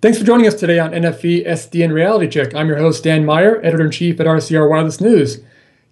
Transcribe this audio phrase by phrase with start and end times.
[0.00, 2.54] Thanks for joining us today on NFV SDN Reality Check.
[2.54, 5.40] I'm your host, Dan Meyer, editor in chief at RCR Wireless News.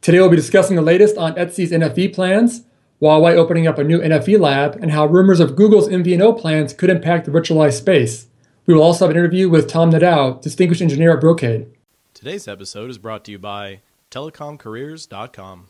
[0.01, 2.63] Today we'll be discussing the latest on ETSI's NFV plans,
[3.03, 6.89] Huawei opening up a new NFV lab, and how rumors of Google's MVNO plans could
[6.89, 8.29] impact the virtualized space.
[8.65, 11.67] We will also have an interview with Tom Nadeau, distinguished engineer at Brocade.
[12.15, 13.81] Today's episode is brought to you by
[14.13, 15.67] telecomcareers.com.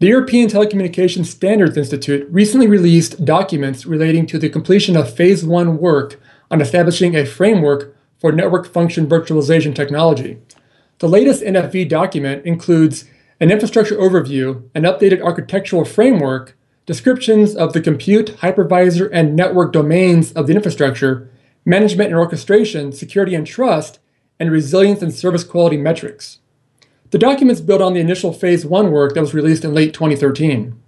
[0.00, 5.78] The European Telecommunications Standards Institute recently released documents relating to the completion of Phase 1
[5.78, 6.20] work
[6.52, 10.38] on establishing a framework for network function virtualization technology.
[11.00, 13.06] The latest NFV document includes
[13.40, 16.56] an infrastructure overview, an updated architectural framework,
[16.86, 21.28] descriptions of the compute, hypervisor, and network domains of the infrastructure,
[21.64, 23.98] management and orchestration, security and trust,
[24.38, 26.38] and resilience and service quality metrics.
[27.10, 30.78] The documents build on the initial Phase 1 work that was released in late 2013.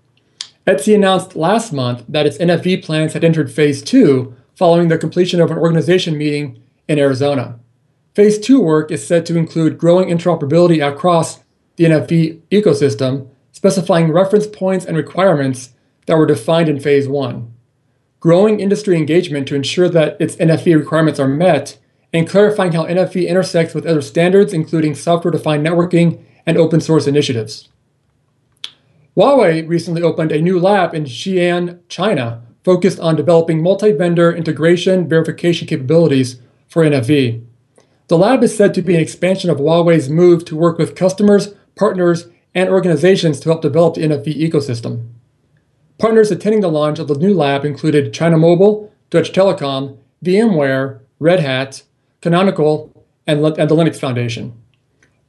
[0.66, 5.40] ETSI announced last month that its NFV plans had entered Phase 2 following the completion
[5.40, 7.58] of an organization meeting in Arizona.
[8.14, 11.40] Phase 2 work is said to include growing interoperability across
[11.76, 15.70] the NFV ecosystem, specifying reference points and requirements
[16.04, 17.50] that were defined in Phase 1,
[18.18, 21.78] growing industry engagement to ensure that its NFV requirements are met,
[22.12, 27.06] and clarifying how NFV intersects with other standards, including software defined networking and open source
[27.06, 27.68] initiatives.
[29.16, 35.08] Huawei recently opened a new lab in Xi'an, China, focused on developing multi vendor integration
[35.08, 37.44] verification capabilities for NFV.
[38.08, 41.54] The lab is said to be an expansion of Huawei's move to work with customers,
[41.76, 45.08] partners, and organizations to help develop the NFV ecosystem.
[45.98, 51.40] Partners attending the launch of the new lab included China Mobile, Deutsche Telekom, VMware, Red
[51.40, 51.82] Hat,
[52.20, 54.54] Canonical, and, and the Linux Foundation.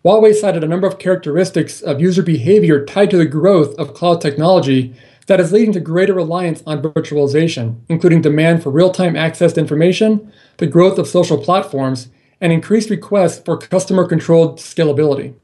[0.04, 4.20] Huawei cited a number of characteristics of user behavior tied to the growth of cloud
[4.20, 4.96] technology
[5.28, 9.60] that is leading to greater reliance on virtualization, including demand for real time access to
[9.60, 12.10] information, the growth of social platforms,
[12.42, 15.36] and increased requests for customer controlled scalability.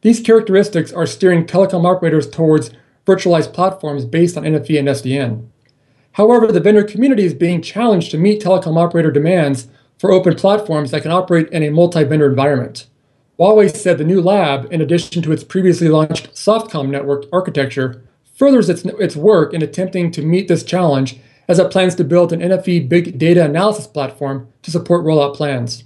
[0.00, 2.70] These characteristics are steering telecom operators towards
[3.06, 5.46] virtualized platforms based on NFV and SDN.
[6.12, 9.68] However, the vendor community is being challenged to meet telecom operator demands
[10.00, 12.86] for open platforms that can operate in a multi vendor environment.
[13.38, 18.02] Huawei said the new lab, in addition to its previously launched Softcom network architecture,
[18.34, 21.18] furthers its, its work in attempting to meet this challenge
[21.48, 25.84] as it plans to build an NFV big data analysis platform to support rollout plans.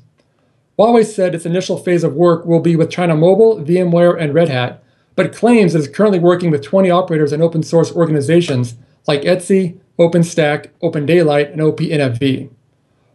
[0.79, 4.49] Huawei said its initial phase of work will be with China Mobile, VMware, and Red
[4.49, 4.81] Hat,
[5.17, 8.77] but claims it is currently working with 20 operators and open source organizations
[9.09, 12.51] like ETSI, OpenStack, OpenDaylight, and OPNFV.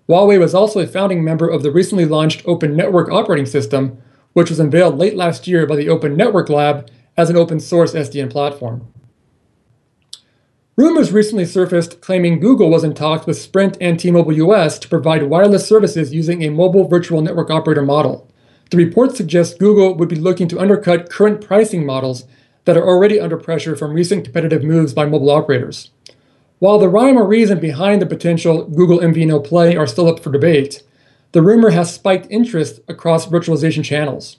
[0.09, 4.01] Huawei was also a founding member of the recently launched Open Network operating system,
[4.33, 7.93] which was unveiled late last year by the Open Network Lab as an open source
[7.93, 8.91] SDN platform.
[10.75, 14.89] Rumors recently surfaced claiming Google was in talks with Sprint and T Mobile US to
[14.89, 18.27] provide wireless services using a mobile virtual network operator model.
[18.71, 22.25] The report suggests Google would be looking to undercut current pricing models
[22.65, 25.91] that are already under pressure from recent competitive moves by mobile operators.
[26.59, 30.29] While the rhyme or reason behind the potential Google MVNO play are still up for
[30.29, 30.83] debate,
[31.31, 34.37] the rumor has spiked interest across virtualization channels.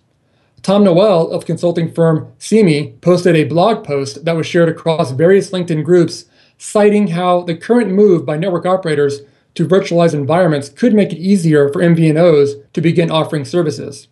[0.60, 5.50] Tom Nolle of consulting firm CIMI posted a blog post that was shared across various
[5.50, 6.26] LinkedIn groups
[6.58, 9.20] citing how the current move by network operators
[9.54, 14.08] to virtualize environments could make it easier for MVNOs to begin offering services.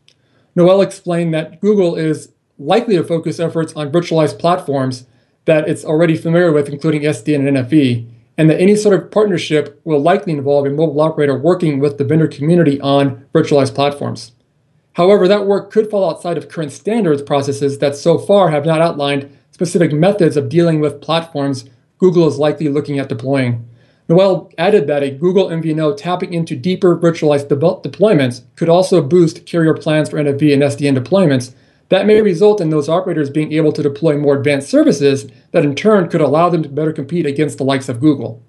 [0.56, 5.04] Nolle explained that Google is likely to focus efforts on virtualized platforms
[5.48, 9.80] that it's already familiar with, including SDN and NFV, and that any sort of partnership
[9.82, 14.32] will likely involve a mobile operator working with the vendor community on virtualized platforms.
[14.92, 18.82] However, that work could fall outside of current standards processes that so far have not
[18.82, 21.64] outlined specific methods of dealing with platforms
[21.96, 23.66] Google is likely looking at deploying.
[24.08, 29.46] Nolle added that a Google MVNO tapping into deeper virtualized de- deployments could also boost
[29.46, 31.54] carrier plans for NFV and SDN deployments
[31.88, 35.74] that may result in those operators being able to deploy more advanced services that in
[35.74, 38.42] turn could allow them to better compete against the likes of Google.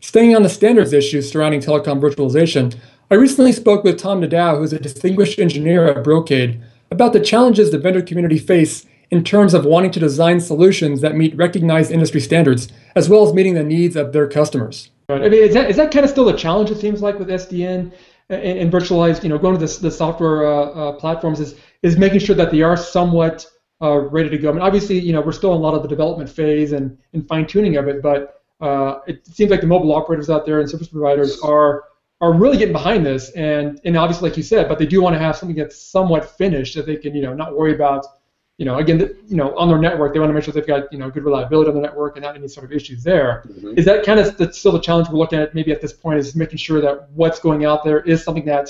[0.00, 2.76] Staying on the standards issues surrounding telecom virtualization,
[3.10, 6.60] I recently spoke with Tom Nadeau, who is a distinguished engineer at Brocade,
[6.90, 11.16] about the challenges the vendor community face in terms of wanting to design solutions that
[11.16, 14.90] meet recognized industry standards, as well as meeting the needs of their customers.
[15.08, 17.28] I mean, is that, is that kind of still the challenge, it seems like, with
[17.28, 17.92] SDN
[18.30, 21.96] and, and virtualized, you know, going to the, the software uh, uh, platforms is is
[21.96, 23.46] making sure that they are somewhat
[23.80, 24.50] uh, ready to go.
[24.50, 26.98] I mean, obviously, you know, we're still in a lot of the development phase and,
[27.12, 30.60] and fine tuning of it, but uh, it seems like the mobile operators out there
[30.60, 31.84] and service providers are
[32.20, 35.14] are really getting behind this, and and obviously, like you said, but they do want
[35.14, 38.04] to have something that's somewhat finished that they can, you know, not worry about,
[38.58, 40.92] you know, again, you know, on their network, they want to make sure they've got,
[40.92, 43.44] you know, good reliability on the network and not any sort of issues there.
[43.48, 43.78] Mm-hmm.
[43.78, 46.18] Is that kind of the, still the challenge we're looking at maybe at this point
[46.18, 48.68] is making sure that what's going out there is something that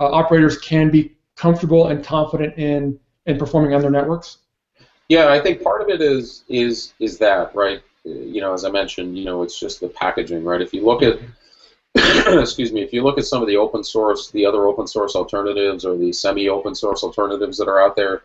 [0.00, 4.38] uh, operators can be comfortable and confident in in performing on their networks?
[5.08, 7.82] Yeah, I think part of it is is is that right.
[8.04, 10.62] You know, as I mentioned, you know, it's just the packaging, right?
[10.62, 11.18] If you look at
[12.40, 15.14] excuse me, if you look at some of the open source, the other open source
[15.14, 18.22] alternatives or the semi-open source alternatives that are out there,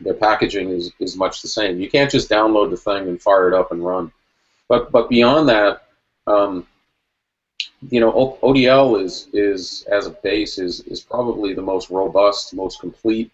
[0.00, 1.80] their packaging is, is much the same.
[1.80, 4.12] You can't just download the thing and fire it up and run.
[4.68, 5.84] But but beyond that,
[6.26, 6.66] um,
[7.90, 12.80] you know, ODL is is as a base is is probably the most robust, most
[12.80, 13.30] complete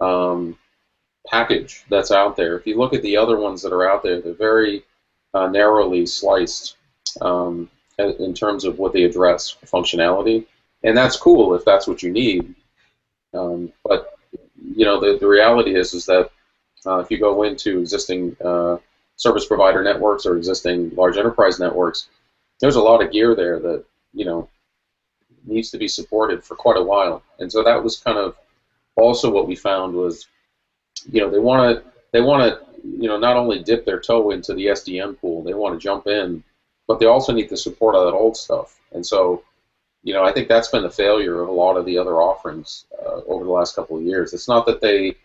[0.00, 0.58] um,
[1.26, 2.56] package that's out there.
[2.56, 4.84] If you look at the other ones that are out there, they're very
[5.34, 6.76] uh, narrowly sliced.
[7.20, 10.44] Um, in terms of what they address functionality,
[10.82, 12.54] and that's cool if that's what you need.
[13.32, 14.15] Um, but
[14.74, 16.30] you know, the, the reality is is that
[16.86, 18.78] uh, if you go into existing uh,
[19.16, 22.08] service provider networks or existing large enterprise networks,
[22.60, 24.48] there's a lot of gear there that you know
[25.46, 28.36] needs to be supported for quite a while, and so that was kind of
[28.96, 30.26] also what we found was,
[31.10, 34.30] you know, they want to they want to you know not only dip their toe
[34.30, 36.42] into the SDN pool, they want to jump in
[36.86, 38.78] but they also need the support of that old stuff.
[38.92, 39.42] And so,
[40.06, 42.84] you know, I think that's been the failure of a lot of the other offerings
[43.04, 44.32] uh, over the last couple of years.
[44.32, 45.16] It's not that they,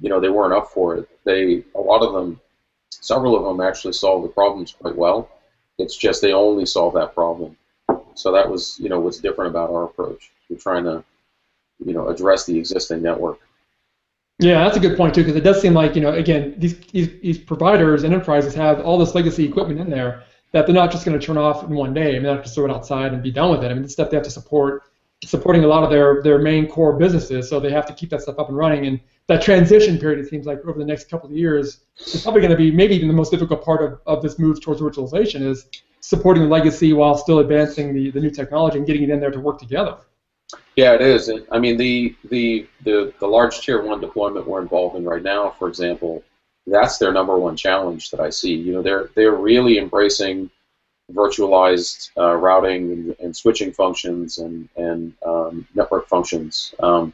[0.00, 1.06] you know, they weren't up for it.
[1.24, 2.40] They, a lot of them,
[2.88, 5.28] several of them actually solved the problems quite well.
[5.78, 7.54] It's just they only solve that problem.
[8.14, 10.30] So that was, you know, what's different about our approach.
[10.48, 11.04] We're trying to,
[11.84, 13.40] you know, address the existing network.
[14.38, 16.78] Yeah, that's a good point too, because it does seem like you know, again, these,
[16.86, 20.24] these these providers and enterprises have all this legacy equipment in there,
[20.54, 22.10] that they're not just going to turn off in one day.
[22.10, 23.72] I mean, they're not just throw it outside and be done with it.
[23.72, 24.84] I mean, it's stuff they have to support,
[25.24, 27.48] supporting a lot of their their main core businesses.
[27.50, 28.86] So they have to keep that stuff up and running.
[28.86, 32.40] And that transition period, it seems like over the next couple of years, is probably
[32.40, 35.42] going to be maybe even the most difficult part of, of this move towards virtualization
[35.42, 35.66] is
[35.98, 39.32] supporting the legacy while still advancing the, the new technology and getting it in there
[39.32, 39.96] to work together.
[40.76, 41.28] Yeah, it is.
[41.50, 45.50] I mean, the the the, the large tier one deployment we're involved in right now,
[45.58, 46.22] for example,
[46.66, 48.54] that's their number one challenge that I see.
[48.54, 50.50] You know, they're they're really embracing
[51.12, 56.74] virtualized uh, routing and, and, switching functions and and um, network functions.
[56.80, 57.12] Um,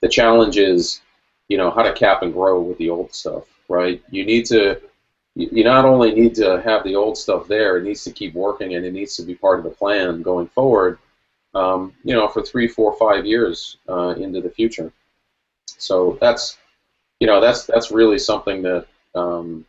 [0.00, 1.00] the challenge is,
[1.48, 4.02] you know, how to cap and grow with the old stuff, right?
[4.10, 4.80] You need to
[5.36, 8.74] you not only need to have the old stuff there, it needs to keep working
[8.74, 10.98] and it needs to be part of the plan going forward,
[11.54, 14.90] um, you know, for three, four, five years uh, into the future.
[15.66, 16.56] So that's
[17.20, 19.64] you know that's that's really something that um,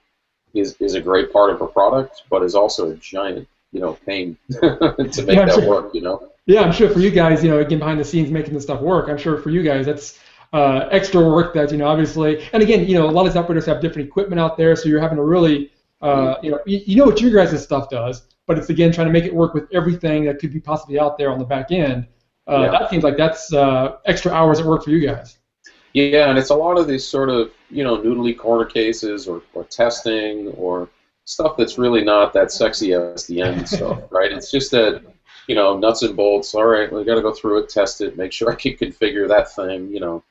[0.53, 3.93] is is a great part of a product, but is also a giant you know
[4.05, 5.67] pain to make yeah, that sure.
[5.67, 5.93] work.
[5.93, 6.31] You know.
[6.45, 8.81] Yeah, I'm sure for you guys, you know, again behind the scenes making this stuff
[8.81, 9.09] work.
[9.09, 10.19] I'm sure for you guys that's
[10.53, 12.47] uh, extra work that you know obviously.
[12.53, 14.89] And again, you know, a lot of these operators have different equipment out there, so
[14.89, 15.71] you're having to really,
[16.01, 19.07] uh, you know, you, you know what your guys' stuff does, but it's again trying
[19.07, 21.71] to make it work with everything that could be possibly out there on the back
[21.71, 22.07] end.
[22.47, 22.71] Uh, yeah.
[22.71, 25.37] That seems like that's uh, extra hours at work for you guys.
[25.93, 29.41] Yeah, and it's a lot of these sort of you know noodly corner cases or,
[29.53, 30.89] or testing or
[31.25, 34.31] stuff that's really not that sexy as the end stuff, right?
[34.31, 35.03] It's just that
[35.47, 36.53] you know nuts and bolts.
[36.53, 39.27] All right, we got to go through it, test it, make sure I can configure
[39.27, 39.89] that thing.
[39.89, 40.23] You know,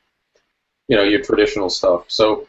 [0.89, 2.05] you know your traditional stuff.
[2.09, 2.47] So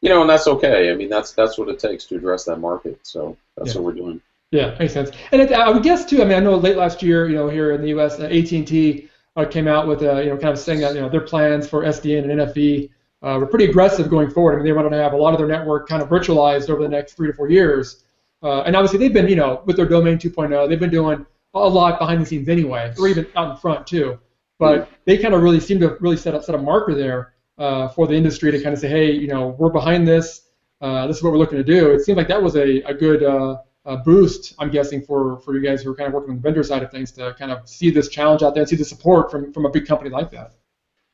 [0.00, 0.90] you know, and that's okay.
[0.90, 3.00] I mean, that's that's what it takes to address that market.
[3.02, 3.80] So that's yeah.
[3.80, 4.20] what we're doing.
[4.50, 5.10] Yeah, makes sense.
[5.32, 6.22] And it, I would guess too.
[6.22, 9.08] I mean, I know late last year, you know, here in the U.S., uh, AT&T
[9.38, 11.68] uh, came out with, uh, you know, kind of saying that you know their plans
[11.68, 12.90] for SDN and NFV
[13.22, 14.54] uh, were pretty aggressive going forward.
[14.54, 16.82] I mean, they wanted to have a lot of their network kind of virtualized over
[16.82, 18.04] the next three to four years.
[18.42, 21.58] Uh, and obviously, they've been, you know, with their domain 2.0, they've been doing a
[21.58, 24.18] lot behind the scenes anyway, or even out in front too.
[24.58, 27.88] But they kind of really seem to really set up set a marker there uh,
[27.88, 30.48] for the industry to kind of say, hey, you know, we're behind this.
[30.80, 31.90] Uh, this is what we're looking to do.
[31.92, 33.22] It seemed like that was a, a good
[33.88, 36.42] uh, boost, I'm guessing, for, for you guys who are kind of working on the
[36.42, 38.84] vendor side of things to kind of see this challenge out there and see the
[38.84, 40.52] support from, from a big company like that.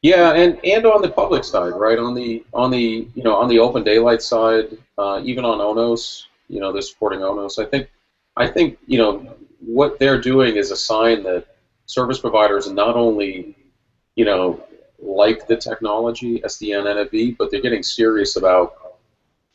[0.02, 1.98] Yeah, and, and on the public side, right?
[1.98, 6.24] On the on the you know on the open daylight side, uh, even on Onos,
[6.48, 7.58] you know they're supporting Onos.
[7.58, 7.88] I think
[8.36, 11.46] I think you know what they're doing is a sign that
[11.86, 13.56] service providers not only
[14.14, 14.62] you know
[14.98, 18.83] like the technology SDN NFV, but they're getting serious about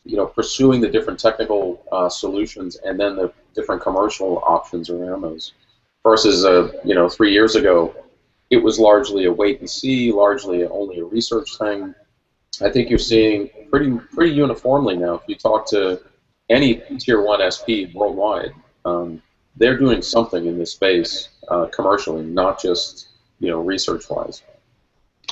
[0.04, 5.22] you know pursuing the different technical uh, solutions and then the different commercial options around
[5.22, 5.52] those.
[6.02, 7.94] Versus uh, you know three years ago,
[8.48, 11.94] it was largely a wait and see, largely only a research thing.
[12.62, 15.14] I think you're seeing pretty pretty uniformly now.
[15.14, 16.00] If you talk to
[16.48, 18.52] any tier one SP worldwide,
[18.84, 19.22] um,
[19.56, 24.42] they're doing something in this space uh, commercially, not just you know research-wise.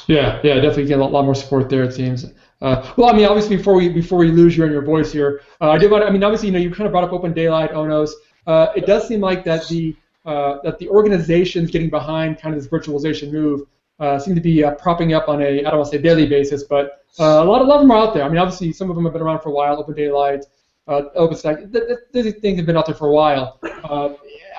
[0.06, 1.84] Yeah, yeah, definitely get a lot more support there.
[1.84, 2.26] It seems.
[2.60, 5.42] Uh, well, I mean, obviously, before we before we lose you and your voice here,
[5.60, 6.04] uh, I did want.
[6.04, 8.10] I mean, obviously, you know, you kind of brought up Open Daylight, Onos.
[8.46, 12.60] Uh, it does seem like that the uh, that the organizations getting behind kind of
[12.60, 13.62] this virtualization move
[14.00, 16.26] uh, seem to be uh, propping up on a I don't want to say daily
[16.26, 18.24] basis, but a lot, a lot of them are out there.
[18.24, 19.78] I mean, obviously, some of them have been around for a while.
[19.78, 20.44] Open Daylight,
[20.88, 23.60] OpenStack, th- th- these things have been out there for a while.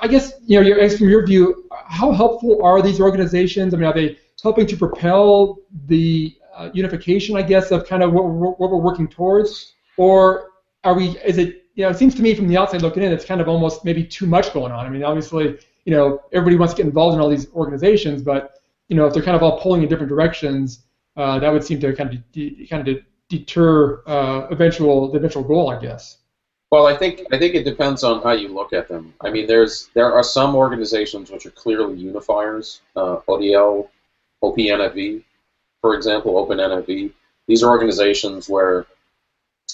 [0.02, 3.74] I guess you know, your, from your view, how helpful are these organizations?
[3.74, 8.12] I mean, are they helping to propel the uh, unification, I guess, of kind of
[8.12, 10.50] what we're, what we're working towards, or
[10.84, 11.18] are we?
[11.24, 11.64] Is it?
[11.74, 13.84] You know, it seems to me from the outside looking in, it's kind of almost
[13.84, 14.84] maybe too much going on.
[14.84, 18.60] I mean, obviously, you know, everybody wants to get involved in all these organizations, but
[18.88, 20.82] you know, if they're kind of all pulling in different directions,
[21.16, 22.98] uh, that would seem to kind of de- kind of
[23.28, 26.18] deter uh, eventual the eventual goal, I guess.
[26.70, 29.14] Well, I think I think it depends on how you look at them.
[29.22, 32.80] I mean, there's there are some organizations which are clearly unifiers.
[32.94, 33.88] Uh, ODL,
[34.42, 35.24] OPNFV,
[35.80, 37.12] for example, OpenNFV.
[37.46, 38.86] These are organizations where,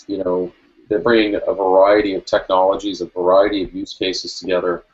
[0.07, 0.53] you know,
[0.89, 4.85] they're bringing a variety of technologies, a variety of use cases together,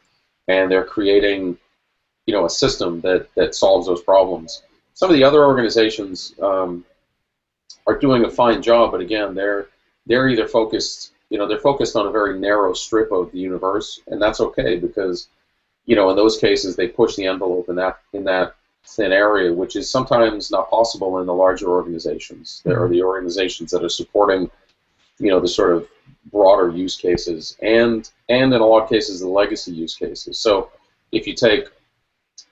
[0.48, 1.58] and they're creating,
[2.26, 4.62] you know, a system that that solves those problems.
[4.94, 6.84] Some of the other organizations um,
[7.86, 9.68] are doing a fine job, but again, they're
[10.06, 14.00] they're either focused, you know, they're focused on a very narrow strip of the universe,
[14.06, 15.28] and that's okay because,
[15.84, 18.56] you know, in those cases they push the envelope in that in that
[18.98, 22.62] area, which is sometimes not possible in the larger organizations.
[22.64, 24.50] There are the organizations that are supporting,
[25.18, 25.88] you know, the sort of
[26.30, 30.38] broader use cases, and and in a lot of cases the legacy use cases.
[30.38, 30.70] So
[31.10, 31.68] if you take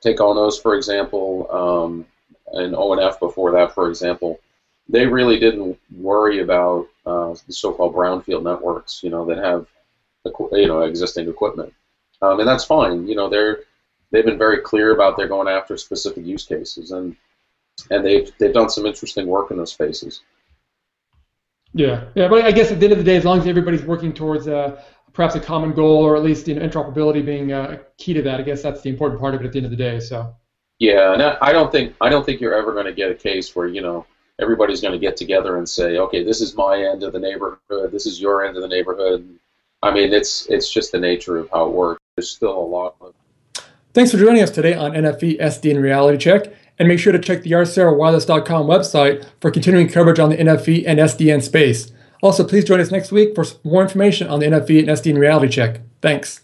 [0.01, 2.07] take Onos for example, um,
[2.53, 4.41] and ONF before that, for example,
[4.89, 9.67] they really didn't worry about uh, the so-called brownfield networks, you know, that have
[10.53, 11.73] you know existing equipment,
[12.23, 13.07] um, and that's fine.
[13.07, 13.61] You know, they're
[14.11, 17.17] they've been very clear about they're going after specific use cases, and
[17.91, 20.23] and they've they've done some interesting work in those spaces.
[21.73, 23.85] Yeah, yeah, but I guess at the end of the day, as long as everybody's
[23.85, 27.79] working towards uh, perhaps a common goal, or at least you know, interoperability being uh,
[27.97, 29.71] key to that, I guess that's the important part of it at the end of
[29.71, 30.01] the day.
[30.01, 30.35] So.
[30.79, 33.55] Yeah, and I don't think I don't think you're ever going to get a case
[33.55, 34.07] where you know
[34.41, 37.93] everybody's going to get together and say, okay, this is my end of the neighborhood,
[37.93, 39.29] this is your end of the neighborhood.
[39.83, 42.01] I mean, it's it's just the nature of how it works.
[42.17, 43.15] There's still a lot of
[43.93, 47.43] Thanks for joining us today on NFV SDN Reality Check, and make sure to check
[47.43, 51.91] the RCRWireless.com website for continuing coverage on the NFV and SDN space.
[52.23, 55.49] Also, please join us next week for more information on the NFV and SDN Reality
[55.49, 55.81] Check.
[56.01, 56.43] Thanks.